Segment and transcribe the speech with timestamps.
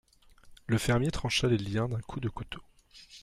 [0.65, 2.63] Le fermier trancha les liens d'un coup de couteau.